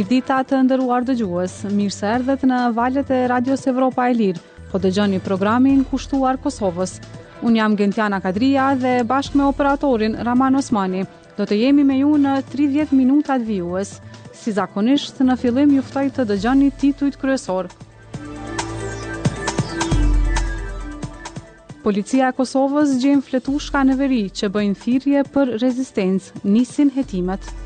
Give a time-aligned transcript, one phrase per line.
[0.00, 4.40] dita të ndëruar dëgjues, mirë se erdhët në valjet e Radios Evropa e Lirë.
[4.72, 6.96] Po dëgjoni programin Kushtuar Kosovës.
[7.44, 11.04] Un jam Gentiana Kadria dhe bashkë me operatorin Raman Osmani
[11.36, 13.98] do të jemi me ju në 30 minuta të vijues.
[14.32, 17.68] Si zakonisht në fillim juftoj të dëgjoni titujt kryesor.
[21.84, 27.42] Policia e Kosovës gjen fletushka në veri që bëjnë thirrje për rezistencë, nisin hetimet.
[27.42, 27.60] Muzika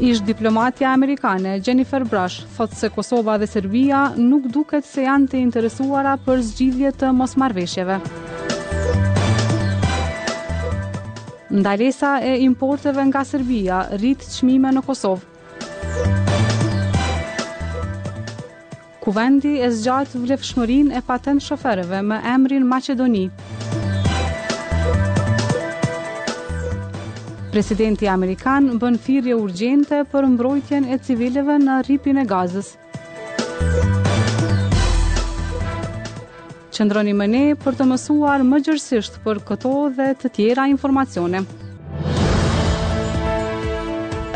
[0.00, 5.36] Ish diplomatja amerikane Jennifer Brush thot se Kosova dhe Serbia nuk duket se janë të
[5.44, 7.98] interesuara për zgjidhje të mosmarveshjeve.
[11.52, 15.28] Ndalesa e importeve nga Serbia rritë qmime në Kosovë.
[19.04, 23.28] Kuvendi e zgjatë vlefshmërin e patent shoferëve me emrin Maqedoni.
[27.50, 32.68] Presidenti Amerikan bën firje urgjente për mbrojtjen e civileve në ripin e gazës.
[36.70, 41.42] Qëndroni më ne për të mësuar më gjërësisht për këto dhe të tjera informacione.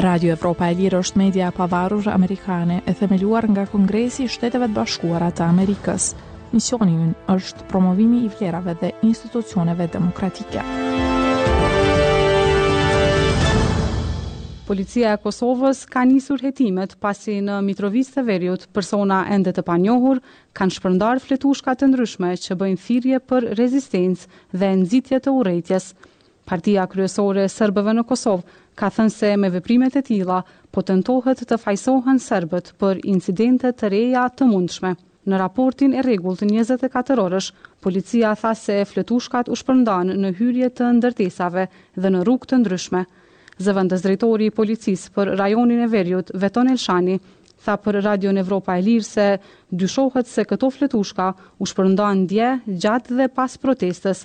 [0.04, 4.76] Radio Evropa e Lirë është media pavarur amerikane e themeluar nga Kongresi i Shteteve të
[4.80, 6.10] Bashkuara të Amerikës.
[6.52, 10.66] Misioni është promovimi i vlerave dhe institucioneve demokratike.
[14.64, 20.22] Policia e Kosovës ka nisur hetimet pasi në Mitrovicë të Veriut persona ende të panjohur
[20.56, 24.30] kanë shpërndar fletushka të ndryshme që bëjnë thirrje për rezistencë
[24.62, 25.90] dhe nxitje të urejtjes.
[26.48, 28.48] Partia kryesore e serbëve në Kosovë
[28.82, 30.38] ka thënë se me veprimet e tilla
[30.72, 34.94] po tentohet të fajsohen serbët për incidente të reja të mundshme.
[35.28, 37.50] Në raportin e rregullt të 24 orësh,
[37.84, 41.66] policia tha se fletushkat u shpërndan në hyrje të ndërtesave
[42.00, 43.04] dhe në rrugë të ndryshme.
[43.62, 47.18] Zëvëndës drejtori i policisë për rajonin e verjut, Veton Elshani,
[47.64, 49.26] tha për Radio në Evropa e Lirë se
[49.82, 51.28] dyshohet se këto fletushka
[51.62, 54.24] u shpërndan dje gjatë dhe pas protestës.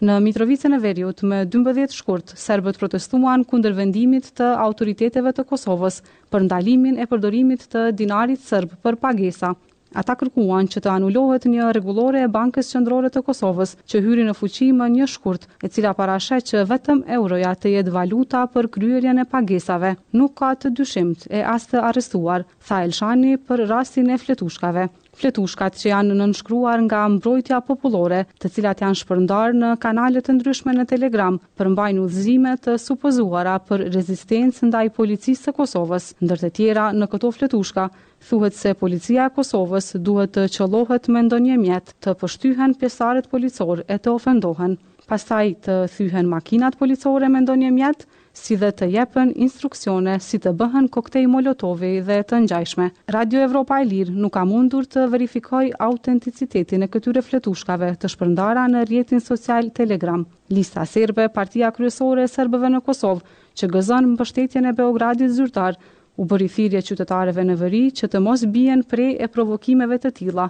[0.00, 6.00] Në Mitrovicën e Verjut, me 12 shkurt, serbët protestuan kundër vendimit të autoriteteve të Kosovës
[6.32, 9.52] për ndalimin e përdorimit të dinarit sërb për pagesa.
[9.90, 14.36] Ata kërkuan që të anulohet një rregullore e Bankës Qendrore të Kosovës, që hyri në
[14.38, 19.18] fuqi më një shkurt, e cila parashet që vetëm euroja të jetë valuta për kryerjen
[19.22, 19.96] e pagesave.
[20.20, 24.86] Nuk ka të dyshimt e as të arrestuar, tha Elshani për rastin e fletushkave.
[25.20, 30.76] Fletushkat që janë nënshkruar nga mbrojtja popullore, të cilat janë shpërndarë në kanalet të ndryshme
[30.78, 36.86] në Telegram, përmbajnë udhëzime të supozuara për rezistencë ndaj policisë së Kosovës, ndër të tjera
[36.94, 37.88] në këto fletushka
[38.28, 43.86] thuhet se policia e Kosovës duhet të qëllohet me ndonjë mjet të pështyhen pjesarët policorë
[43.90, 44.76] e të ofendohen,
[45.10, 48.04] pastaj të thyhen makinat policore me ndonjë mjet,
[48.40, 52.86] si dhe të japën instruksione si të bëhen koktej Molotovi dhe të ngjajshme.
[53.16, 58.68] Radio Evropa e Lirë nuk ka mundur të verifikoj autenticitetin e këtyre fletushkave të shpërndara
[58.74, 60.22] në rrjetin social Telegram.
[60.56, 63.26] Lista serbe, Partia kryesore e serbëve në Kosovë,
[63.58, 65.74] që gëzon mbështetjen e Beogradit zyrtar,
[66.16, 70.48] u bëri thirrje qytetarëve në Veri që të mos bien prej e provokimeve të tilla.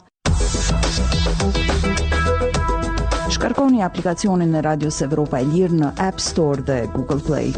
[3.30, 7.52] Shkarkoni aplikacionin e Radios Evropa e Lirë në App Store dhe Google Play.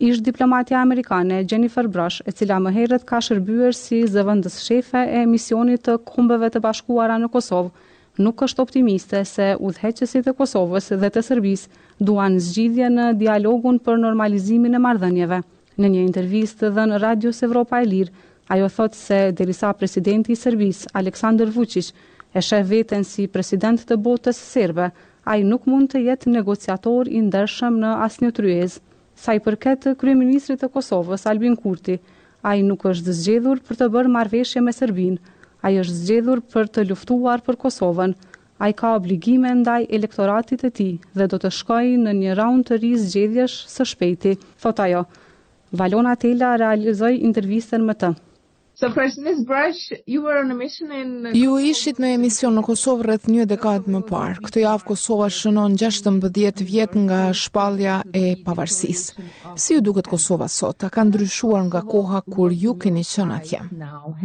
[0.00, 5.24] Ish diplomatja amerikane Jennifer Brush, e cila më herët ka shërbyer si zëvendës shefe e
[5.28, 7.72] misionit të Kombeve të Bashkuara në Kosovë,
[8.18, 14.00] nuk është optimiste se udhëheqësit e Kosovës dhe të Serbisë duan zgjidhje në dialogun për
[14.04, 15.38] normalizimin e marrëdhënieve.
[15.80, 18.12] Në një intervistë dhënë Radios Evropa e Lirë,
[18.54, 21.92] ajo thotë se derisa presidenti i Serbisë Aleksandar Vučić
[22.34, 24.90] e sheh veten si president të botës serbe,
[25.24, 28.80] ai nuk mund të jetë negociator i ndershëm në asnjë tryezë.
[29.20, 31.98] Sa i përket kryeministrit të Kosovës Albin Kurti,
[32.42, 35.18] ai nuk është zgjedhur për të bërë marrëveshje me Serbinë,
[35.64, 38.14] A i është zgjedhur për të luftuar për Kosovën.
[38.66, 40.86] A i ka obligime ndaj elektoratit e ti
[41.20, 44.34] dhe do të shkoj në një raun të ri zgjedhjesh së shpejti,
[44.64, 45.04] thot ajo.
[45.82, 48.12] Valona Tela realizoj intervjisten më të.
[48.80, 52.62] So Freshness Brush, you were on a mission in uh, Ju ishit në emision në
[52.64, 54.38] Kosovë rreth një dekadë më parë.
[54.46, 59.26] Këtë javë Kosova shënon 16 vjet nga shpallja e pavarësisë.
[59.64, 60.88] Si ju duket Kosova sot?
[60.88, 63.60] A ka ndryshuar nga koha kur ju keni qenë atje?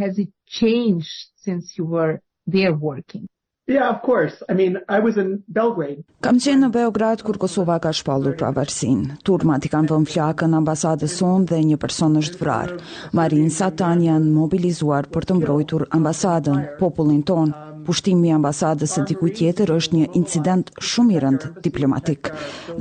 [0.00, 2.14] Has it changed since you were
[2.48, 3.28] there working?
[3.68, 4.42] Yeah, of course.
[4.48, 6.04] I mean, I was in Belgrade.
[6.22, 9.16] Kam qenë në Beograd kur Kosova ka shpallur pavarësinë.
[9.26, 12.76] Turmat i kanë vënë flakën ambasadës sonë dhe një person është vrarë.
[13.18, 17.54] Marin janë mobilizuar për të mbrojtur ambasadën, popullin ton.
[17.86, 22.30] Pushtimi i ambasadës së dikujt tjetër është një incident shumë i rëndë diplomatik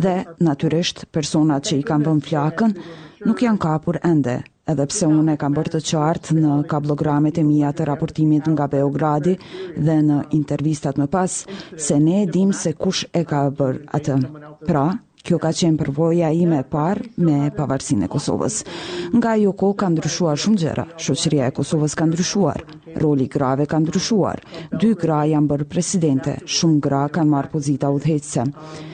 [0.06, 0.16] dhe
[0.50, 2.78] natyrisht personat që i kanë vënë flakën
[3.26, 4.36] nuk janë kapur ende,
[4.72, 8.68] edhe pse unë e kam bërë të qartë në kablogramet e mija të raportimit nga
[8.74, 9.34] Beogradi
[9.88, 11.40] dhe në intervistat më pas,
[11.88, 14.20] se ne e dim se kush e ka bërë atë.
[14.70, 14.86] Pra,
[15.26, 18.60] Kjo ka qenë përvoja ime e parë me pavarësinë e Kosovës.
[19.18, 20.84] Nga ajo kohë ka ndryshuar shumë gjëra.
[21.02, 22.60] Shoqëria e Kosovës ka ndryshuar,
[23.02, 24.44] roli grave ka ndryshuar.
[24.78, 28.46] Dy gra janë bërë presidente, shumë gra kanë marrë pozita udhëheqëse.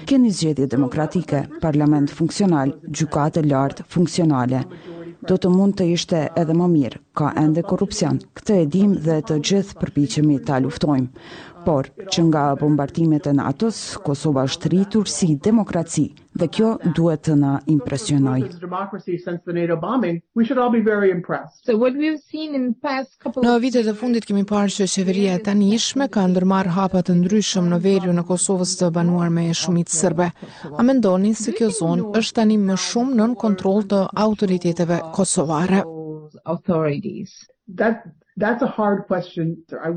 [0.08, 4.64] Keni zgjedhje demokratike, parlament funksional, gjykatë lart funksionale.
[5.28, 8.22] Do të mund të ishte edhe më mirë, ka ende korupcion.
[8.40, 11.12] Këtë e dim dhe të gjithë përpichemi ta luftojmë
[11.66, 16.06] por që nga bombardimet e NATO-s, Kosova është rritur si demokraci
[16.40, 18.42] dhe kjo duhet të na impresionoj.
[23.46, 27.70] Në vitet e fundit kemi parë që qeveria tani ishme ka ndërmarr hapat të ndryshëm
[27.74, 30.32] në verju në Kosovës të banuar me shumit sërbe.
[30.80, 35.84] A mendoni se kjo zonë është tani më shumë nën kontrol të autoriteteve kosovare?
[37.82, 38.04] That
[38.42, 39.46] That's a hard question.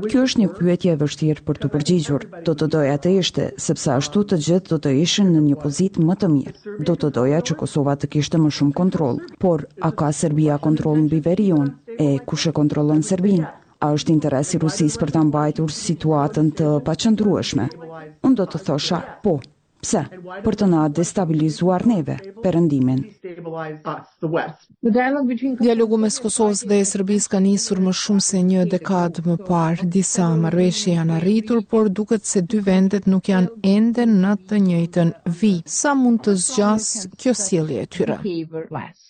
[0.09, 2.25] Kjo është një pyetje e vështirë për të përgjigjur.
[2.49, 6.05] Do të doja të ishte, sepse ashtu të gjithë do të ishin në një pozitë
[6.09, 6.75] më të mirë.
[6.89, 11.01] Do të doja që Kosova të kishte më shumë kontroll, por a ka Serbia kontroll
[11.07, 11.73] mbi Verion?
[11.97, 13.49] E kush e kontrollon Serbin?
[13.87, 17.65] A është interesi i Rusisë për ta mbajtur situatën të paqëndrueshme?
[18.21, 19.39] Unë do të thosha, po,
[19.85, 19.99] Pse?
[20.45, 22.15] Për të na destabilizuar neve,
[22.45, 23.01] perëndimin.
[25.67, 29.89] Dialogu mes Kosovës dhe Serbisë ka nisur më shumë se një dekadë më parë.
[29.97, 35.13] Disa marrëveshje janë arritur, por duket se dy vendet nuk janë ende në të njëjtën
[35.43, 35.53] vi.
[35.79, 38.19] Sa mund të zgjasë kjo sjellje e tyre?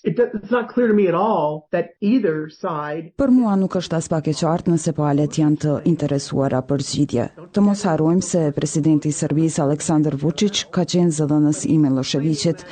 [0.05, 0.19] It
[0.51, 4.33] not clear me at all that either side Për mua nuk është as pak e
[4.41, 7.23] qartë nëse palet janë të interesuara për zgjidhje.
[7.57, 12.63] Të mos harrojmë se presidenti i Serbisë Aleksandar Vučić ka qenë zëdhënës i Miloševićit.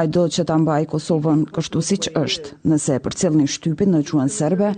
[0.00, 2.54] Ai do të ta mbaj Kosovën kështu siç është.
[2.74, 4.72] Nëse e përcjellni shtypin në gjuhën serbe,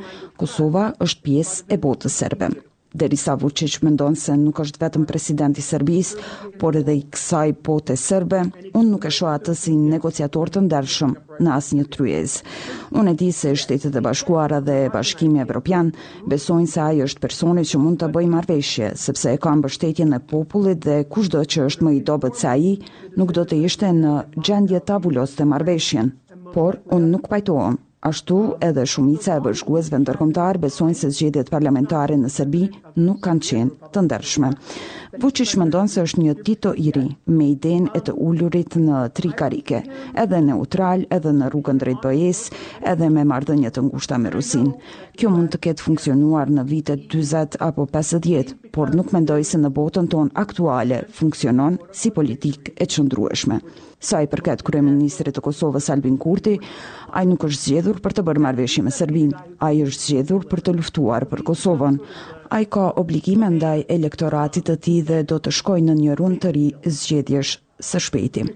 [0.44, 2.50] Kosova është pjesë e botës serbe
[2.94, 6.22] derisa Vučić mendon se nuk është vetëm presidenti i Serbisë,
[6.60, 8.40] por edhe i kësaj bote serbe,
[8.74, 12.34] unë nuk e shoh atë si negociator të ndershëm në asnjë tryez.
[12.90, 15.92] Unë e di se Shtetet e Bashkuara dhe Bashkimi Evropian
[16.32, 20.20] besojnë se ai është personi që mund të bëjë marrëveshje, sepse e ka mbështetjen e
[20.32, 22.74] popullit dhe kushdo që është më i dobët se ai
[23.16, 26.12] nuk do të ishte në gjendje tabulos të marrëveshjen.
[26.54, 28.36] Por unë nuk pajtohem Ashtu,
[28.66, 32.62] edhe Shumica e bashkuesve ndërkombëtar besojnë se zgjedhjet parlamentare në Serbi
[33.02, 34.48] nuk kanë qenë të ndarshme.
[35.24, 39.34] Poçis mendon se është një Tito i ri, me idenë e të ulurit në tri
[39.42, 39.82] karike,
[40.24, 42.40] edhe neutral, edhe në rrugën drejt BE-s,
[42.94, 44.72] edhe me marrëdhënie të ngushta me Rusin.
[45.20, 49.74] Kjo mund të ketë funksionuar në vitet 40 apo 50, por nuk mendoj se në
[49.80, 53.60] botën tonë aktuale funksionon si politik e qëndrueshme.
[54.00, 56.54] Sa i përket kërëj ministrit të Kosovës Albin Kurti,
[57.12, 60.46] a i nuk është zgjedhur për të bërë marrëveshje me Serbin, a i është zgjedhur
[60.48, 61.98] për të luftuar për Kosovën.
[62.56, 66.40] A i ka obligime ndaj elektoratit të ti dhe do të shkoj në një rund
[66.46, 66.62] të ri
[67.00, 67.52] zjedhjesh
[67.90, 68.46] së shpeti.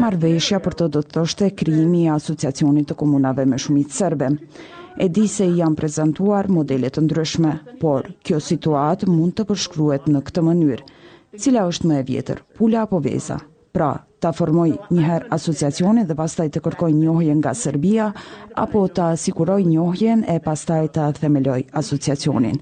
[0.00, 4.32] Marveshja për të do të thoshte e krimi i asociacionit të komunave me shumit sërbe.
[4.98, 7.54] E di se i janë prezentuar modelet të ndryshme,
[7.84, 10.84] por kjo situatë mund të përshkruet në këtë mënyrë.
[11.38, 13.38] Cila është më e vjetër, pula apo veza?
[13.70, 18.10] Pra, ta formoj njëherë asociacionin dhe pastaj të kërkoj njohjen nga Serbia
[18.64, 22.60] apo ta siguroj njohjen e pastaj ta themeloj asociacionin.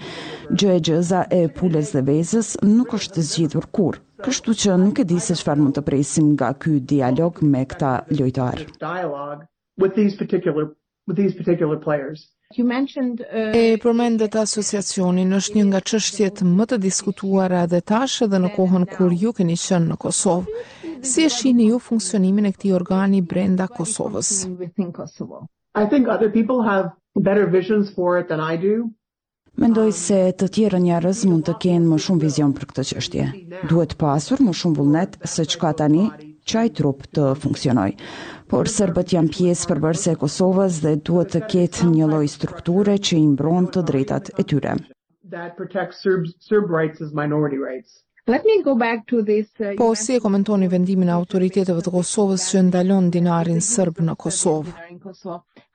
[0.54, 3.98] Gjë e gjëza e pulës dhe vezës nuk është të zgjidhur kur.
[4.24, 7.92] Kështu që nuk e di se çfarë mund të presim nga ky dialog me këta
[8.18, 8.66] lojtarë.
[12.58, 18.50] Uh, e përmendet asociacionin është një nga qështjet më të diskutuara dhe tashë dhe në
[18.56, 20.58] kohën kur ju keni qënë në Kosovë.
[21.02, 24.30] Si e shihni ju funksionimin e këtij organi brenda Kosovës?
[25.74, 28.90] I think other people have better visions for it than I do.
[29.62, 33.26] Mendoj se të tjerë njerëz mund të kenë më shumë vizion për këtë çështje.
[33.72, 36.04] Duhet pasur më shumë vullnet se çka tani
[36.50, 37.90] çaj trup të funksionoj.
[38.50, 43.16] Por serbët janë pjesë përbërëse e Kosovës dhe duhet të ketë një lloj strukture që
[43.22, 44.76] i mbron të drejtat e tyre.
[48.28, 51.92] Let me go back to this uh, Po si e komentoni vendimin e autoriteteve të
[51.94, 54.74] Kosovës që ndalon dinarin serb në Kosovë?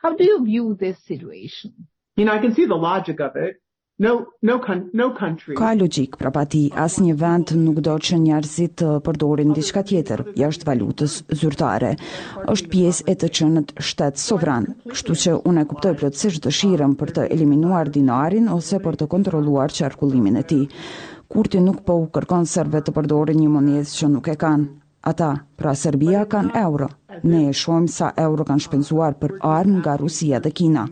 [0.06, 1.74] How do you view this situation?
[2.16, 3.58] You know I can see the logic of it.
[4.00, 4.12] No
[4.50, 4.56] no
[5.00, 5.56] no country.
[5.58, 10.22] Ka logjik prapati, asnjë vend nuk do të çon njerëzit të uh, përdorin diçka tjetër
[10.42, 11.90] jashtë valutës zyrtare.
[12.54, 14.68] Është pjesë e të qënët shtet sovran.
[14.94, 19.74] Kështu që unë e kuptoj plotësisht dëshirën për të eliminuar dinarin ose për të kontrolluar
[19.82, 20.68] qarkullimin e tij.
[21.28, 24.68] Kurti nuk po u kërkon serve të përdorin një monedhë që nuk e kanë.
[25.12, 26.88] Ata, pra Serbia kanë euro.
[27.28, 30.86] Ne e shojmë sa euro kanë shpenzuar për armë nga Rusia dhe Kina.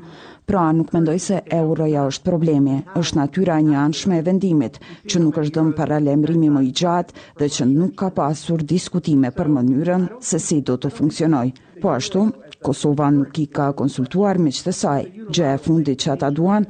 [0.51, 5.39] Pra nuk mendoj se euroja është probleme, është natyra një anshme e vendimit, që nuk
[5.43, 10.39] është dëmë paralemrimi më i gjatë dhe që nuk ka pasur diskutime për mënyrën se
[10.47, 11.47] si do të funksionoj.
[11.81, 12.27] Po ashtu,
[12.61, 14.99] Kosova nuk i ka konsultuar me qëtë saj.
[15.33, 16.67] Gjë e fundi që ata duan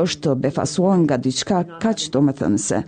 [0.00, 2.78] është të befasuan nga diçka ka që do me thënëse.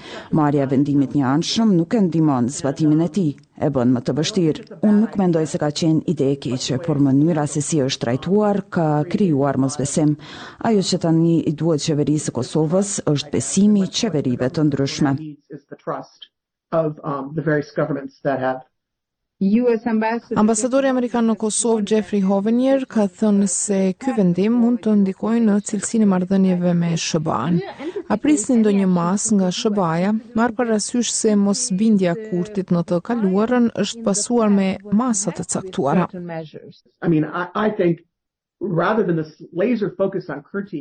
[0.41, 3.27] Marja vendimit një anshëm nuk e ndimon zbatimin e ti
[3.67, 4.65] e bën më të vështirë.
[4.87, 8.63] Unë nuk mendoj se ka qenë ide e keqe, por mënyra se si është trajtuar
[8.77, 10.15] ka krijuar mosbesim.
[10.71, 15.17] Ajo që tani i duhet qeverisë së Kosovës është besimi qeverive të ndryshme.
[16.75, 18.63] Of, um, the various governments that have
[20.41, 25.57] Ambasadori Amerikanë në Kosovë, Jeffrey Hovenier, ka thënë se ky vendim mund të ndikoj në
[25.71, 27.59] cilësin e mardhënjeve me Shëban.
[28.15, 32.85] A prisë një ndonjë masë nga Shëbaja, marë për rasysh se mos bindja kurtit në
[32.93, 34.69] të kaluarën është pasuar me
[35.03, 36.11] masat të caktuara.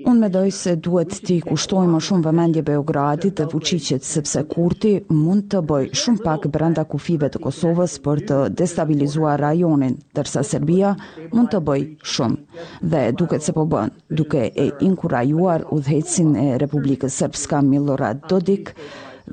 [0.05, 4.93] Unë me dojë se duhet ti kushtoj më shumë vëmendje Beogradit dhe Vucicit, sepse Kurti
[5.09, 10.93] mund të bëj shumë pak brenda kufive të Kosovës për të destabilizua rajonin, tërsa Serbia
[11.33, 16.47] mund të bëj shumë dhe duket se po bënë, duke e inkurajuar u dhecin e
[16.63, 18.75] Republikës Sërpska Milorad Dodik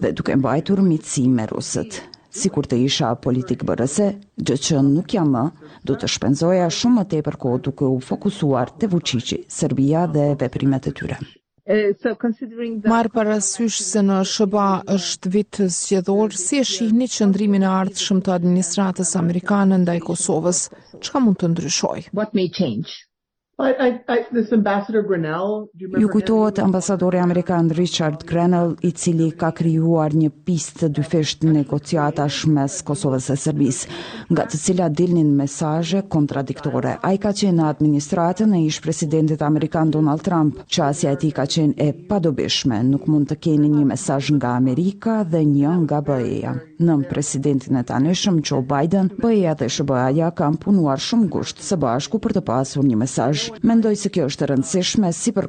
[0.01, 2.03] dhe duke mbajtur mitësi me Rusët
[2.39, 4.07] si kur të isha politikë bërëse,
[4.49, 5.43] gjë që nuk jam më,
[5.89, 10.29] du të shpenzoja shumë më te për kohë duke u fokusuar të vëqici, Serbia dhe
[10.45, 11.19] veprimet e tyre.
[12.91, 18.01] Marë parasysh se në Shëba është vitë zgjedhor, si e shihni që ndrimin e ardhë
[18.07, 20.65] shumë të administratës Amerikanë ndaj Kosovës,
[20.99, 22.01] që ka mund të ndryshoj?
[22.21, 22.97] What may change?
[25.99, 32.27] Ju kujtohet ambasadori Amerikan Richard Grenell, i cili ka kryuar një pistë të në negociata
[32.29, 33.83] shmes Kosovës e Serbis,
[34.33, 36.97] nga të cila dilnin mesaje kontradiktore.
[37.03, 41.21] A i ka qenë në administratën e ish presidentit Amerikan Donald Trump, që asja e
[41.21, 45.81] ti ka qenë e padobishme, nuk mund të keni një mesaj nga Amerika dhe një
[45.85, 51.63] nga bëjeja nën presidentin e tanëshëm Joe Biden, BE-ja dhe SBA-ja kanë punuar shumë gusht
[51.65, 53.49] së bashku për të pasur një mesazh.
[53.69, 55.49] Mendoj se kjo është e rëndësishme si për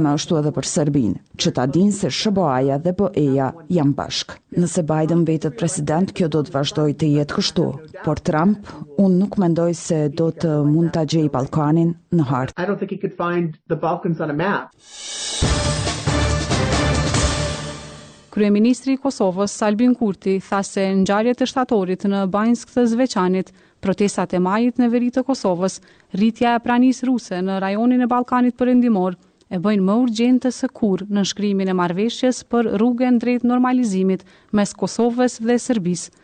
[0.00, 4.38] në ashtu edhe për Serbinë, që ta dinë se SBA-ja dhe BE-ja janë bashkë.
[4.60, 7.66] Nëse Biden vetët president, kjo do të vazhdoj të jetë kështu.
[8.04, 12.62] Por Trump, unë nuk mendoj se do të mund të gjej Balkanin në hartë.
[12.62, 14.70] I don't think he could find the Balkans on a map.
[18.30, 23.48] Kryeministri i Kosovës Albin Kurti tha se ngjarjet e shtatorit në Bajnsk të Zveçanit,
[23.82, 25.80] protestat e majit në veri të Kosovës,
[26.20, 29.18] rritja e pranisë ruse në rajonin e Ballkanit Perëndimor
[29.50, 34.22] e bëjnë më urgjente se kur në shkrimin e marveshjes për rrugën drejt normalizimit
[34.60, 36.19] mes Kosovës dhe Serbisë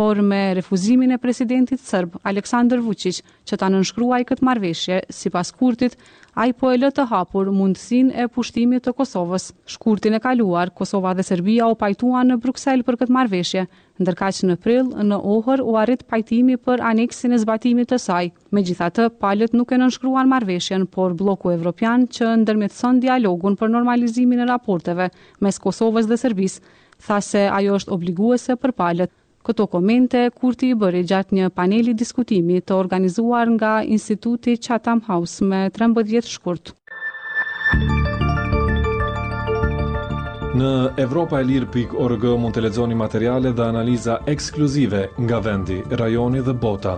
[0.00, 5.50] por me refuzimin e presidentit sërb, Aleksandr Vucic, që ta nënshkruaj këtë marveshje, si pas
[5.52, 5.92] kurtit,
[6.40, 9.50] ai po e lëtë të hapur mundësin e pushtimit të Kosovës.
[9.74, 13.66] Shkurtin e kaluar, Kosova dhe Serbia o pajtua në Bruxelles për këtë marveshje,
[14.00, 18.32] ndërka që në prill në ohër, u arrit pajtimi për aneksin e zbatimit të saj.
[18.56, 23.76] Me gjitha të, palët nuk e nënshkruan marveshjen, por bloku evropian që ndërmjetson dialogun për
[23.76, 25.10] normalizimin e raporteve
[25.44, 26.62] mes Kosovës dhe Serbis,
[27.04, 29.12] tha se ajo është obliguese për palët.
[29.40, 35.46] Këto komente kurti i bëri gjatë një paneli diskutimi të organizuar nga Instituti Chatham House
[35.52, 36.74] me 13 shkurt.
[40.60, 40.72] Në
[41.06, 46.94] Evropa e Lirë mund të lexoni materiale dhe analiza ekskluzive nga vendi, rajoni dhe bota.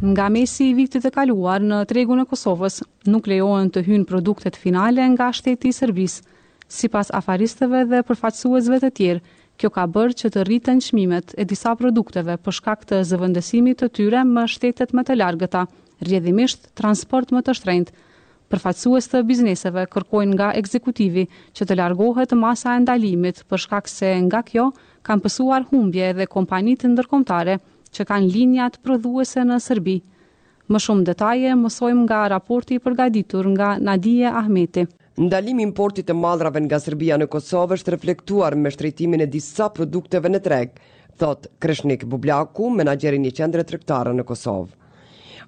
[0.00, 4.56] Nga mesi i vitit të kaluar në tregun e Kosovës nuk lejohen të hyjnë produktet
[4.56, 6.22] finale nga shteti i Serbisë
[6.70, 9.22] si pas afaristeve dhe përfaqësuesve të tjerë,
[9.60, 13.88] kjo ka bërë që të rriten qmimet e disa produkteve për shkak të zëvëndësimit të
[13.98, 15.64] tyre më shtetet më të largëta,
[16.08, 17.90] rjedhimisht transport më të shtrejnët.
[18.50, 24.08] Përfaqësues të bizneseve kërkojnë nga ekzekutivi që të largohet masa e ndalimit për shkak se
[24.28, 24.68] nga kjo
[25.06, 27.58] kanë pësuar humbje dhe kompanitë ndërkomtare
[27.94, 29.98] që kanë linjat prodhuese në Serbi.
[30.70, 34.86] Më shumë detaje mësojmë nga raporti përgaditur nga Nadije Ahmeti.
[35.18, 39.66] Ndalimi i importit të mallrave nga Serbia në Kosovë është reflektuar me shtrejtimin e disa
[39.78, 40.76] produkteve në treg,
[41.18, 44.70] thot Kreshnik Bublaku, menaxher i një qendre tregtare në Kosovë.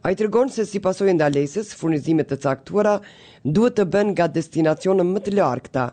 [0.03, 2.97] Ai tregon se si pasojë ndalesës, furnizimet të caktuara
[3.47, 5.87] duhet të bën nga destinacione më të largëta,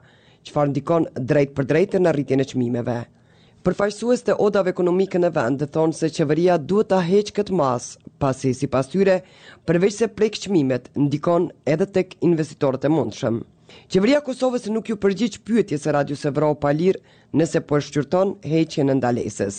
[0.50, 2.98] çfarë ndikon drejt për drejtë në rritjen e çmimeve.
[3.64, 7.88] Përfaqësues të odave ekonomike në vend thonë se qeveria duhet ta heqë këtë mas,
[8.20, 9.22] pasi sipas tyre,
[9.70, 13.40] përveç se prek çmimet, ndikon edhe tek investitorët e mundshëm.
[13.94, 17.02] Qeveria Kosovës nuk ju përgjigj pyetjes së Radios Evropa Lirë
[17.42, 19.58] nëse po e shqyrton heqjen e ndalesës.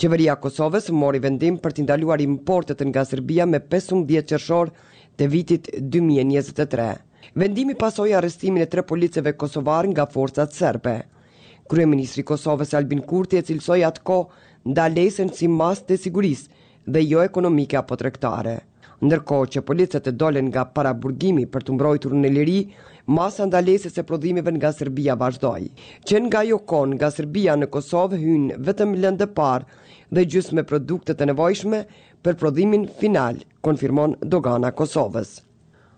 [0.00, 4.70] Qeveria Kosovës mori vendim për të importet nga Serbia me 15 qershor
[5.18, 6.88] të vitit 2023.
[7.34, 11.04] Vendimi pasoi arrestimin e tre policëve kosovar nga forcat serbe.
[11.70, 14.30] Kryeministri i Kosovës Albin Kurti e cilsoi atko
[14.66, 16.48] ndalesën si mas të sigurisë
[16.90, 18.56] dhe jo ekonomike apo tregtare.
[19.04, 22.58] Ndërkohë që policët e dolën nga burgimi për të mbrojtur në liri,
[23.10, 25.64] masa ndalese se prodhimeve nga Serbia vazhdoj.
[26.06, 26.58] Qen nga jo
[26.94, 29.66] nga Serbia në Kosovë hynë vetëm lëndë parë
[30.14, 31.80] dhe gjysë me produktet e nevojshme
[32.22, 33.36] për prodhimin final,
[33.66, 35.40] konfirmon Dogana Kosovës.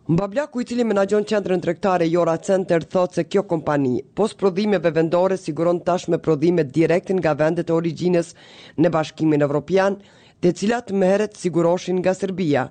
[0.08, 5.36] Mbablaku i cili menagjon qendrën tregtare Jora Center thot se kjo kompani pos prodhimeve vendore
[5.38, 8.32] siguron tashmë prodhime direktin nga vendet e origjinës
[8.80, 10.00] në Bashkimin Evropian,
[10.40, 12.64] te cilat më herët siguroshin nga Serbia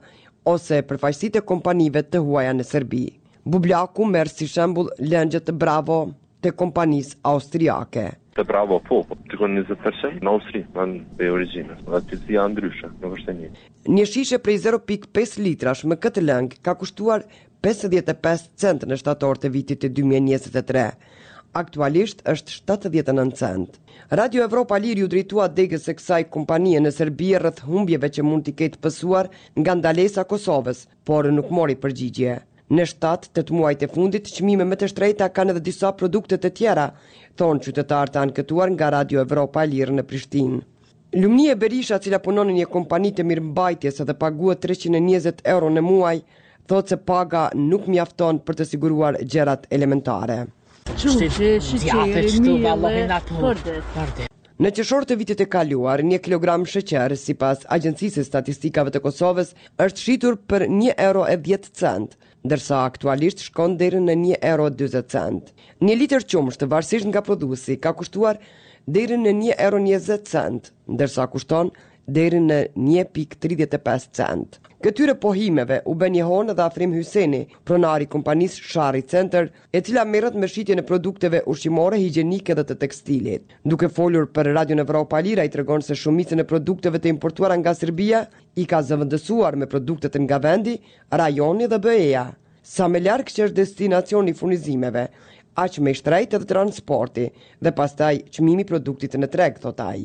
[0.56, 3.06] ose përfaqësitë e kompanive të huaja në Serbi.
[3.46, 5.96] Bublaku merë si shembul lëngjët Bravo
[6.46, 8.04] të kompanisë austriake.
[8.38, 12.20] Të bravo po, po të konë 20 përshem në Austri, në në origjinës, në të
[12.22, 13.50] si janë ndryshë, e një.
[13.98, 17.26] Një shishe prej 0.5 litrash me këtë lëngë ka kushtuar
[17.66, 20.86] 55 cent në shtator të vitit e 2023.
[21.64, 23.82] Aktualisht është 79 cent.
[24.22, 28.46] Radio Evropa Liri ju drejtua degës e kësaj kompanije në Serbia rrëth humbjeve që mund
[28.48, 32.40] t'i ketë pësuar nga ndalesa Kosovës, por nuk mori përgjigje.
[32.78, 36.40] Në 7 të të muajt e fundit, qmime me të shtrejta kanë edhe disa produktet
[36.46, 36.86] të tjera,
[37.42, 40.62] thonë qytetarë të anketuar nga Radio Evropa e Lirë në Prishtinë.
[41.20, 45.84] Lumni e Berisha, cila punon në një kompani të mirëmbajtjes dhe paguën 320 euro në
[45.90, 46.16] muaj,
[46.72, 50.44] thotë se paga nuk mjafton për të siguruar gjërat elementare.
[54.62, 59.56] Në qëshor të vitit e kaluar, 1 kilogram sheqer, si pas agjencisë statistikave të Kosovës,
[59.82, 62.12] është shitur për 1 euro e 10 cent,
[62.52, 65.50] dërsa aktualisht shkon dherë në 1 euro e 20 cent.
[65.82, 68.38] 1 liter qumësht të nga produsi ka kushtuar
[69.00, 70.70] dherë në 1 euro e 20 cent,
[71.02, 71.74] dërsa kushton
[72.08, 74.58] deri në 1.35 cent.
[74.82, 80.06] Këtyre pohimeve u bën një edhe Afrim Hyseni, pronari i kompanisë Shari Center, e cila
[80.06, 83.44] merret me shitjen e produkteve ushqimore, higjienike dhe të tekstilit.
[83.64, 87.56] Duke folur për Radio Evropa e Lirë, ai tregon se shumicën e produkteve të importuara
[87.62, 88.24] nga Serbia
[88.56, 90.78] i ka zëvendësuar me produkte të nga vendi,
[91.12, 92.26] rajoni dhe BE-ja.
[92.64, 95.08] Sa më larg që është destinacioni i furnizimeve,
[95.60, 97.24] aq me shtrejtë dhe transporti
[97.66, 99.98] dhe pastaj qmimi produktit në treg, thotaj.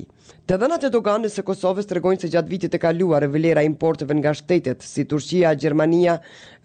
[0.47, 3.63] Të dhenat e doganës së Kosovës të regojnë se gjatë vitit e kaluar e vlera
[3.67, 6.17] importëve nga shtetet, si Turqia, Gjermania,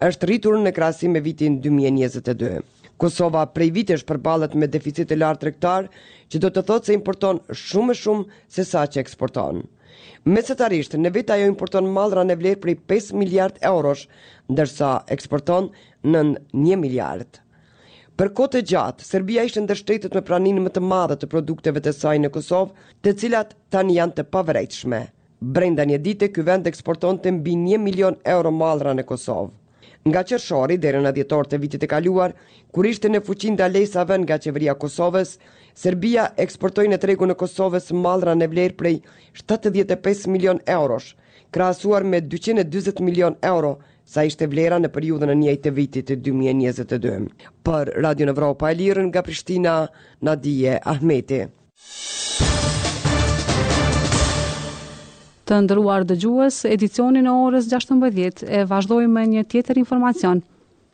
[0.06, 2.62] është rritur në krasim me vitin 2022.
[3.02, 5.88] Kosova prej vitesh përballet me deficit të lartë tregtar,
[6.30, 9.62] që do të thotë se importon shumë më shumë se sa që eksporton.
[10.30, 14.06] Mesatarisht, në vit ajo importon mallra në vlerë prej 5 miliard eurosh,
[14.50, 15.70] ndërsa eksporton
[16.06, 17.42] në 1 miliard.
[18.20, 21.92] Për kote gjatë, Serbia ishte ndër shtetet me praninë më të madhe të produkteve të
[21.96, 24.98] saj në Kosovë, të cilat tani janë të pavrejtshme.
[25.56, 29.50] Brenda një dite, ky vend eksporton të mbi 1 milion euro malra në Kosovë.
[30.10, 32.32] Nga qërshori, dhere në djetor të vitit e kaluar,
[32.74, 35.36] kur ishte në fuqin dhe lejsave nga qeveria Kosovës,
[35.84, 38.96] Serbia eksportoj në tregu në Kosovës malra në vlerë prej
[39.40, 41.14] 75 milion eurosh,
[41.54, 43.76] krasuar me 220 milion euro,
[44.12, 47.28] sa ishte vlera në periudhën e njëjtë viti të 2022.
[47.64, 49.76] Për Radio Evropa e Lirë nga Prishtina,
[50.26, 51.38] Nadia Ahmeti.
[55.48, 60.44] Të ndëruar dëgjues, edicionin e orës 16:00 e vazhdojmë me një tjetër informacion.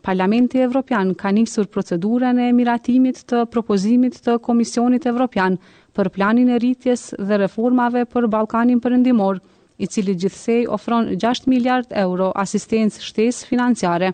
[0.09, 5.59] Parlamenti Evropian ka nisur procedurën e miratimit të propozimit të Komisionit Evropian
[5.99, 9.43] për planin e rritjes dhe reformave për Ballkanin Perëndimor
[9.79, 14.13] i cili gjithsej ofron 6 miliard euro asistencë shtesë financiare.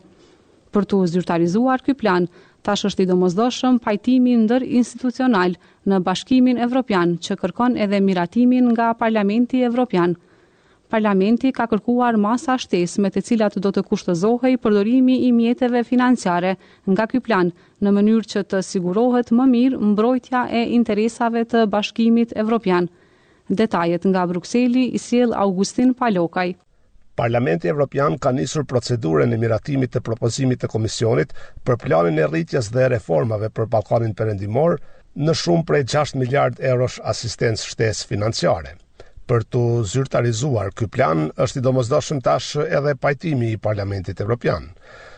[0.74, 2.27] Për të zyrtarizuar këj plan,
[2.64, 5.57] tash është i domozdoshëm pajtimi ndër institucional
[5.90, 10.14] në bashkimin evropian që kërkon edhe miratimin nga Parlamenti Evropian.
[10.94, 16.53] Parlamenti ka kërkuar masa shtesë me të cilat do të kushtëzohej përdorimi i mjeteve financiare
[16.87, 17.50] nga ky plan
[17.83, 22.92] në mënyrë që të sigurohet më mirë mbrojtja e interesave të Bashkimit Evropian.
[23.51, 26.55] Detajet nga Brukseli i sjell Augustin Palokaj.
[27.15, 32.73] Parlamenti Evropian ka nisur procedurën e miratimit të propozimit të komisionit për planin e rritjes
[32.75, 34.79] dhe reformave për Ballkanin Perëndimor
[35.29, 38.75] në shumë prej 6 miljard eurosh asistencë shtesë financiare.
[39.29, 44.73] Për të zyrtarizuar këj plan është i domosdoshëm tash edhe pajtimi i Parlamentit Evropian.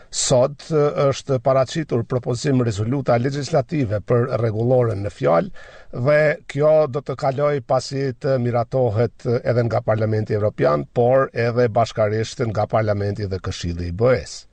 [0.09, 5.65] Sot është paraqitur propozim rezoluta legislative për rregulloren në fjallë
[6.07, 12.39] dhe kjo do të kaloj pasi të miratohet edhe nga Parlamenti Evropian, por edhe bashkarisht
[12.51, 14.45] nga Parlamenti dhe Këshilli i BE-s.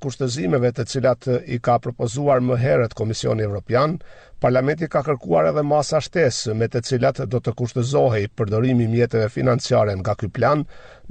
[0.00, 3.98] kushtëzimeve të cilat i ka propozuar më herët Komisioni Evropian,
[4.42, 9.94] Parlamenti ka kërkuar edhe masa shtesë me të cilat do të kushtëzohej përdorimi mjetëve financiare
[10.00, 10.64] nga ky plan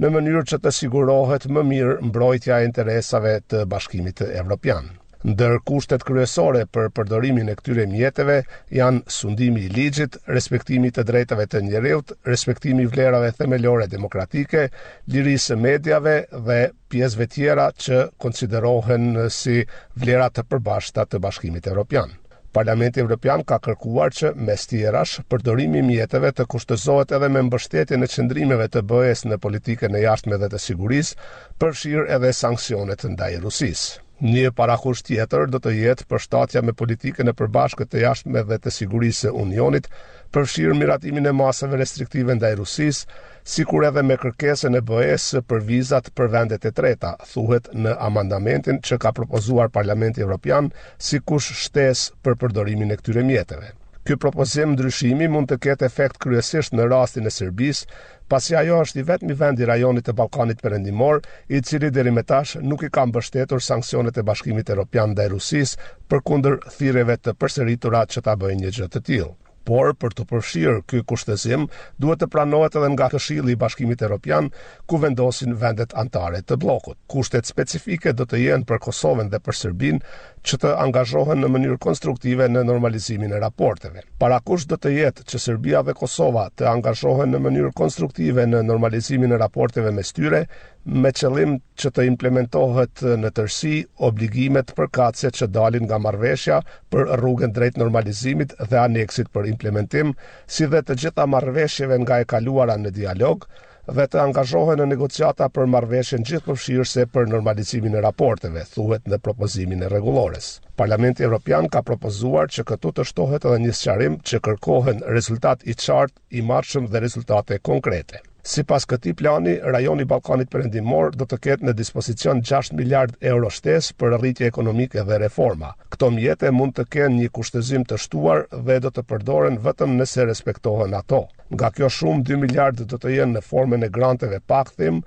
[0.04, 4.90] në mënyrë që të sigurohet më mirë mbrojtja e interesave të Bashkimit Evropian.
[5.24, 8.36] Ndër kushtet kryesore për përdorimin e këtyre mjeteve
[8.80, 14.66] janë sundimi i ligjit, respektimi të drejtave të njerëzit, respektimi i vlerave themelore demokratike,
[15.14, 16.18] lirisë së mediave
[16.50, 16.60] dhe
[16.92, 19.08] pjesëve tjera që konsiderohen
[19.40, 19.58] si
[20.04, 22.18] vlera të përbashkëta të Bashkimit Evropian.
[22.56, 28.04] Parlamenti Evropian ka kërkuar që me tjerash përdorimi i mjeteve të kushtëzohet edhe me mbështetjen
[28.08, 31.30] e qëndrimeve të BE-s në politikën e jashtme dhe të sigurisë,
[31.64, 33.88] përfshirë edhe sanksionet ndaj Rusisë.
[34.22, 38.58] Një parakush tjetër do të jetë për shtatja me politikën e përbashkët të jashtme dhe
[38.62, 39.88] të sigurisë e unionit,
[40.36, 43.00] përshirë miratimin e masave restriktive ndaj i Rusis,
[43.42, 47.96] si kur edhe me kërkesën e bëhesë për vizat për vendet e treta, thuhet në
[48.12, 50.70] amandamentin që ka propozuar Parlamenti Europian
[51.08, 53.74] si kush shtes për përdorimin e këtyre mjetëve.
[54.06, 57.84] Ky propozim ndryshimi mund të ketë efekt kryesisht në rastin e Serbisë,
[58.32, 61.20] pasi ajo është i vetmi vend i rajonit të Ballkanit Perëndimor,
[61.52, 65.90] i cili deri më tash nuk i ka mbështetur sanksionet e Bashkimit Evropian ndaj Rusisë
[66.08, 69.30] përkundër thirrjeve të përsëritura që ta bëjnë një gjë të tillë
[69.68, 71.68] por për të përfshirë ky kushtesim
[72.02, 74.50] duhet të pranohet edhe nga Këshilli i Bashkimit Evropian
[74.90, 76.98] ku vendosin vendet anëtare të bllokut.
[77.06, 80.16] Kushtet specifike do të jenë për Kosovën dhe për Serbinë
[80.48, 84.02] që të angazhohen në mënyrë konstruktive në normalizimin e raporteve.
[84.18, 88.64] Para kush do të jetë që Serbia dhe Kosova të angazhohen në mënyrë konstruktive në
[88.66, 90.46] normalizimin e raporteve mes tyre,
[90.84, 93.72] me qëllim që të implementohet në tërsi
[94.08, 96.58] obligimet për kacje që dalin nga marveshja
[96.90, 100.12] për rrugën drejt normalizimit dhe aneksit për implementim,
[100.46, 103.46] si dhe të gjitha marveshjeve nga e kaluara në dialog,
[103.86, 109.18] dhe të angazhohen në negociata për marveshjen gjithë përfshirëse për normalizimin e raporteve, thuhet në
[109.26, 110.50] propozimin e regulores.
[110.78, 115.78] Parlamenti Europian ka propozuar që këtu të shtohet edhe një sëqarim që kërkohen rezultat i
[115.78, 118.22] qartë, i marshëm dhe rezultate konkrete.
[118.50, 123.50] Si pas këti plani, rajoni Balkanit përendimor do të ketë në dispozicion 6 miliard euro
[123.56, 125.68] shtes për rritje ekonomike dhe reforma.
[125.94, 130.26] Këto mjete mund të kenë një kushtëzim të shtuar dhe do të përdoren vetëm nëse
[130.32, 131.20] respektohen ato.
[131.54, 134.98] Nga kjo shumë, 2 miliard do të jenë në formën e granteve pakthim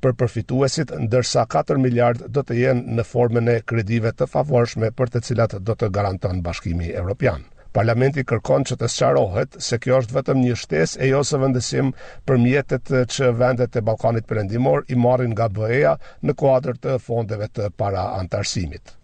[0.00, 5.12] për përfituesit, ndërsa 4 miljard do të jenë në formën e kredive të favorshme për
[5.14, 7.46] të cilat do të garanton bashkimi Europianë.
[7.78, 11.92] Parlamenti kërkon që të sqarohet se kjo është vetëm një shtesë e jo se vendësim
[12.26, 15.92] për mjetet që vendet e Ballkanit Perëndimor i marrin nga BE-ja
[16.26, 18.94] në kuadër të fondeve të paraantarësimit.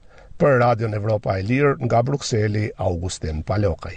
[0.43, 3.95] Për Radio Evropa e Lirë nga Brukseli, Augustin Palokaj.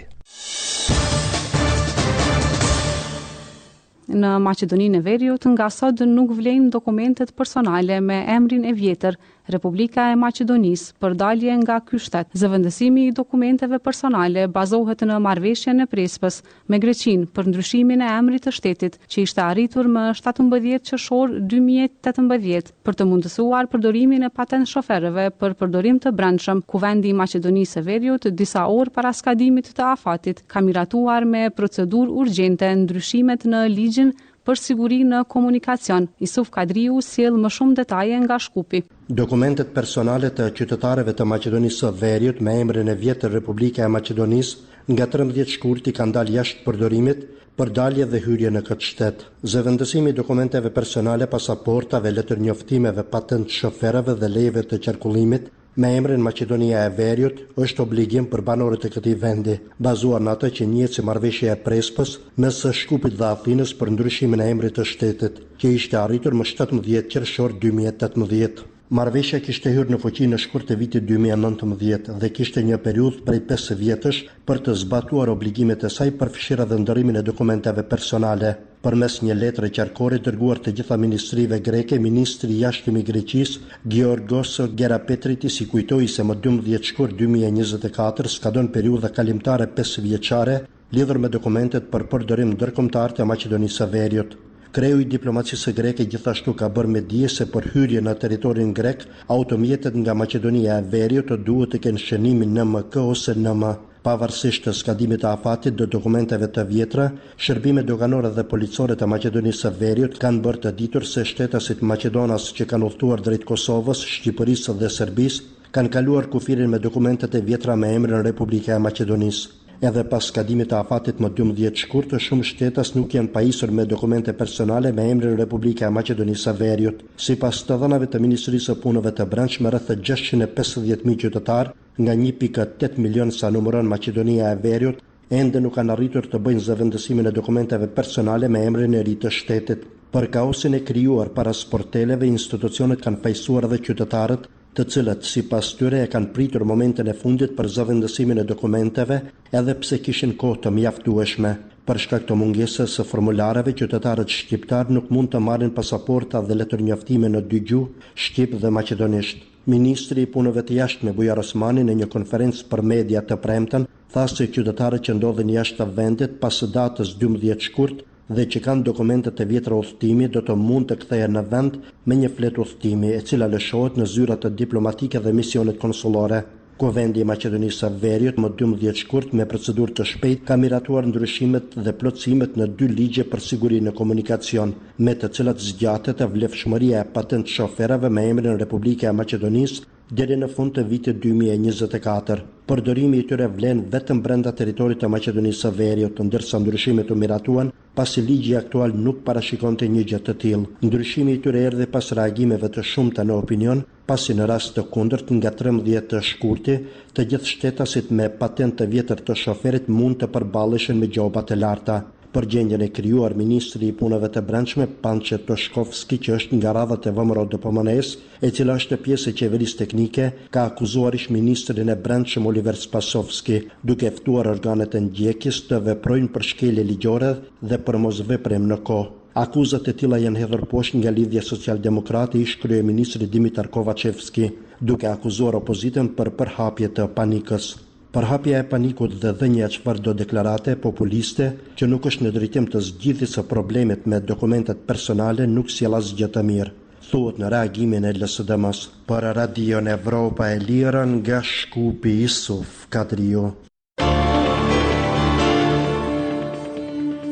[4.08, 9.18] Në Maqedoninë e Veriut nga sot nuk vlen dokumentet personale me emrin e vjetër
[9.52, 12.28] Republika e Maqedonisë për dalje nga ky shtet.
[12.36, 18.44] Zëvendësimi i dokumenteve personale bazohet në marrëveshjen e Prespës me Greqinë për ndryshimin e emrit
[18.44, 24.68] të shtetit, që ishte arritur më 17 qershor 2018 për të mundësuar përdorimin e patent
[24.68, 26.60] shoferëve për përdorim të brendshëm.
[26.74, 32.20] Kuvendi i Maqedonisë së Veriut disa orë para skadimit të afatit ka miratuar me procedurë
[32.26, 34.12] urgjente ndryshimet në ligjin
[34.48, 36.06] për siguri në komunikacion.
[36.24, 38.80] Isuf Kadriu sjell më shumë detaje nga Shkupi.
[39.20, 43.92] Dokumentet personale të qytetarëve të Maqedonisë së Veriut me emrin e vjetë të Republikës së
[43.98, 47.26] Maqedonisë nga 13 shkurt i kanë dalë jashtë përdorimit
[47.60, 49.26] për dalje dhe hyrje në këtë shtet.
[49.54, 56.20] Zëvendësimi i dokumenteve personale, pasaportave, letër njoftimeve, patent shoferëve dhe lejeve të qarkullimit me emrin
[56.26, 59.54] Macedonia e Veriut është obligim për banorët e këtij vendi,
[59.86, 63.92] bazuar në atë që njihet si marrëveshja e Prespës me së Shkupit dhe Athinës për
[63.94, 68.64] ndryshimin e emrit të shtetit, që ishte arritur më 17 qershor 2018.
[68.98, 73.42] Marveshja kishte hyrë në fuqi në shkurt të vitit 2019 dhe kishte një periudhë prej
[73.52, 78.56] 5 vjetësh për të zbatuar obligimet e saj për fëshira dhe ndërimin e dokumentave personale.
[78.86, 83.56] Përmes një letre qarkore dërguar të gjitha ministrive greke, ministri jashtëm i Greqis,
[83.94, 90.56] Georgos Gerapetriti, si kujtoj se më 12 shkur 2024, skadon periuda kalimtare 5 vjeqare,
[90.94, 94.38] lidhër me dokumentet për përdërim dërkomtar të Macedonisë Averjot.
[94.78, 99.02] Kreu i diplomacisë greke gjithashtu ka bërë me dje se për hyrje në teritorin grek,
[99.32, 103.74] automjetet nga Macedonia e Averjot të duhet të kenë shënimin në MK ose në më
[104.08, 107.04] pavarësisht të skadimit të afatit dhe dokumenteve të vjetra,
[107.46, 112.46] shërbime doganore dhe policore të Macedonisë së Veriut kanë bërë të ditur se shtetasit Macedonas
[112.60, 115.46] që kanë uftuar drejt Kosovës, Shqipërisë dhe Serbisë
[115.78, 119.46] kanë kaluar kufirin me dokumentet e vjetra me emrin Republika e Macedonisë.
[119.78, 124.32] Edhe pas skadimit të afatit më 12 shkurt, shumë shtetas nuk janë pajisur me dokumente
[124.40, 127.04] personale me emrin Republika e Maqedonisë së Veriut.
[127.26, 131.70] Sipas të dhënave të Ministrisë së Punëve të Brendshme, rreth 650.000 qytetar
[132.02, 137.30] nga 1.8 milion sa numëron Maqedonia e Veriut ende nuk kanë arritur të bëjnë zëvendësimin
[137.30, 139.86] e dokumenteve personale me emrin e ri të shtetit.
[140.10, 145.68] Për kaosin e krijuar para sporteleve, institucionet kanë fajsuar dhe qytetarët të cilët si pas
[145.78, 149.16] tyre e kanë pritur momentin e fundit për zëvendësimin e dokumenteve
[149.60, 151.50] edhe pse kishin kohë të mjaftueshme.
[151.88, 156.84] Për shkak të mungesës së formularave, qytetarët shqiptar nuk mund të marrin pasaporta dhe letër
[156.90, 159.42] njoftime në dy gjuhë, shqip dhe maqedonisht.
[159.74, 164.28] Ministri i Punëve të Jashtme Bujar Osmani në një konferencë për media të premten tha
[164.32, 169.38] se qytetarët që ndodhen jashtë të vendit pas datës 12 shkurt dhe që kanë dokumentet
[169.40, 171.78] e vjetra ushtimi do të mund të kthehen në vend
[172.10, 176.42] me një flet ushtimi e cila lëshohet në zyrat të diplomatike dhe misionet konsulore.
[176.78, 181.72] Kovendi i Maqedonisë së Veriut më 12 shkurt me procedurë të shpejtë ka miratuar ndryshimet
[181.88, 184.74] dhe plotësimet në dy ligje për sigurinë në komunikacion,
[185.08, 190.36] me të cilat zgjatet e vlefshmëria e patent shoferave me emrin Republika e Maqedonisë deri
[190.40, 192.42] në fund të vitit 2024.
[192.68, 197.70] Përdorimi i tyre vlen vetëm brenda territorit të Maqedonisë së Veriut, ndërsa ndryshimet u miratuan
[197.98, 200.66] pasi ligji aktual nuk parashikon të një gjëtë të tilë.
[200.84, 204.86] Ndryshimi i tyre erdhe pas reagimeve të shumë të në opinion, pasi në rast të
[204.94, 206.78] kundër të nga 13 të shkurti,
[207.14, 211.58] të gjithë shtetasit me patent të vjetër të shoferit mund të përbalishen me gjobat të
[211.64, 212.00] larta.
[212.36, 217.06] Për gjendjen e krijuar ministri i punëve të brendshme Panche Toshkovski, që është nga radhët
[217.08, 218.10] e vëmëro të pëmënes,
[218.44, 223.62] e cila është pjesë e qeverisë teknike, ka akuzuar ish ministrin e brendshëm Oliver Spasovski,
[223.90, 227.32] duke ftuar organet e ndjekjes të veprojnë për shkelje ligjore
[227.72, 229.08] dhe për mos në kohë.
[229.38, 234.48] Akuzat e tila janë hedhër poshtë nga lidhja Socialdemokrate ish krye ministri Dimitar Kovacevski,
[234.90, 237.76] duke akuzuar opozitën për përhapje të panikës.
[238.16, 242.80] Përhapja e panikut dhe dhënja çfarë do deklarate populiste që nuk është në drejtim të
[242.86, 246.72] zgjidhjes së problemit me dokumentet personale nuk sjell asgjë të mirë.
[247.10, 253.50] Thuhet në reagimin e LSDM-s për Radio Evropa e Lirën nga Shkupi Isuf Kadrio.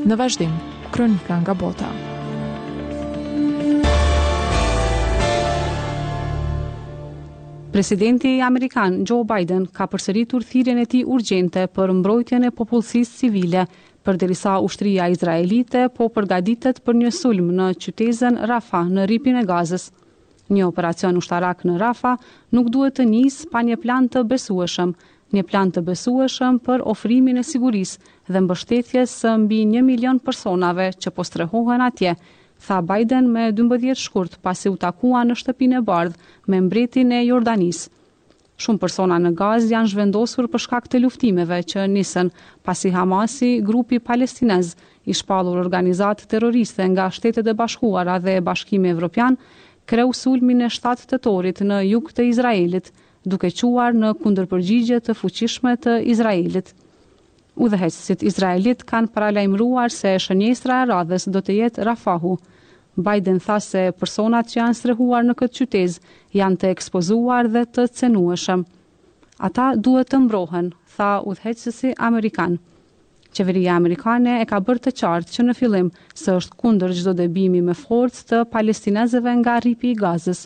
[0.06, 0.52] Në vazhdim,
[0.94, 1.88] Kronika nga Bota.
[7.76, 13.64] Presidenti Amerikan Joe Biden ka përsëritur thirrjen e tij urgjente për mbrojtjen e popullsisë civile,
[14.00, 19.42] për derisa ushtria izraelite po përgatitet për një sulm në qytetin Rafah në ripin e
[19.50, 19.84] Gazës.
[20.48, 22.16] Një operacion ushtarak në Rafah
[22.56, 24.96] nuk duhet të nisë pa një plan të besueshëm,
[25.36, 28.00] një plan të besueshëm për ofrimin e sigurisë
[28.32, 32.16] dhe mbështetjes së mbi 1 milion personave që po strehohen atje,
[32.64, 37.20] tha Biden me 12 shkurt pasi u takua në shtëpinë e bardhë me mbretin e
[37.26, 37.84] Jordanis.
[38.56, 42.30] Shumë persona në Gaz janë zhvendosur për shkak të luftimeve që nisën
[42.64, 44.72] pasi Hamasi, grupi palestinez,
[45.04, 49.36] i shpallur organizatë terroriste nga Shtetet e Bashkuara dhe Bashkimi Evropian,
[49.86, 52.88] kreu sulmin e 7 tetorit në jug të Izraelit,
[53.22, 56.72] duke quar në kundërpërgjigje të fuqishme të Izraelit.
[57.56, 62.34] Udhëheqësit Izraelit kanë paralajmruar se shënjestra e radhës do të jetë Rafahu.
[63.08, 65.96] Biden tha se personat që janë strehuar në këtë qytet
[66.40, 68.64] janë të ekspozuar dhe të cenueshëm.
[69.48, 72.58] Ata duhet të mbrohen, tha udhëheqësi amerikan.
[73.36, 75.90] Qeveria amerikane e ka bërë të qartë që në fillim
[76.22, 80.44] se është kundër çdo debimi me forcë të palestinezëve nga rripi i Gazës,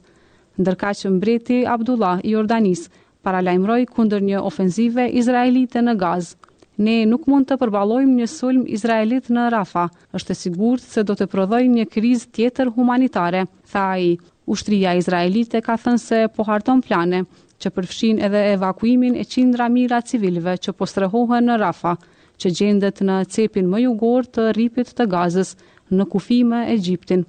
[0.60, 2.82] Ndërka që mbreti Abdullah i Jordanis
[3.24, 6.39] paralajmëroi kundër një ofensive izraelite në Gazë
[6.80, 9.82] ne nuk mund të përballojmë një sulm izraelit në Rafa.
[10.16, 14.12] Është e sigurt se do të prodhojë një krizë tjetër humanitare, tha ai.
[14.50, 17.20] Ushtria izraelite ka thënë se po harton plane
[17.62, 21.92] që përfshin edhe evakuimin e qindra mira civilve që po strehohen në Rafa,
[22.40, 25.52] që gjendet në cepin më jugor të rripit të gazës
[25.96, 27.22] në kufi me Egjiptin.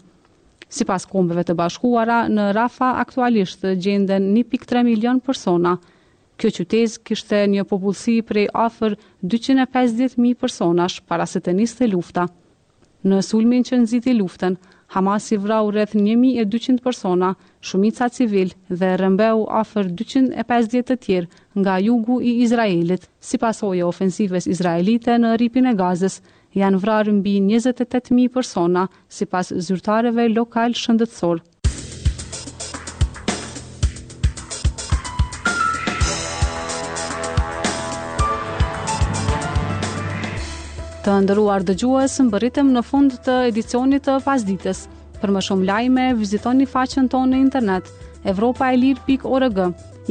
[0.72, 5.76] Si pas kombëve të bashkuara, në Rafa aktualisht gjenden 1.3 milion persona,
[6.42, 8.96] Kjo qytez kishte një popullësi prej afër
[9.34, 12.24] 250.000 personash para se të niste lufta.
[13.10, 14.56] Në sulmin që nëziti luftën,
[14.96, 17.30] Hamas i vrau rreth 1200 persona,
[17.62, 18.50] shumica civil
[18.80, 23.06] dhe rëmbeu afer 250 të tjerë nga jugu i Izraelit.
[23.28, 26.18] Si pasoje ofensives Izraelite në ripin e gazës,
[26.64, 31.46] janë vrarë mbi 28.000 persona si pas zyrtareve lokal shëndetësorë.
[41.02, 44.84] Të ndëruar dëgjues, më bëritem në fund të edicionit të pasdites.
[45.22, 47.90] Për më shumë lajme, vizitoni një faqën tonë në internet,
[48.30, 49.58] evropaelir.org.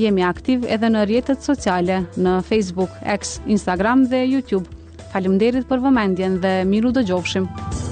[0.00, 4.66] Jemi aktiv edhe në rrjetet sociale, në Facebook, X, Instagram dhe YouTube.
[5.14, 7.86] Faleminderit për vëmendjen dhe miru dëgjofshim.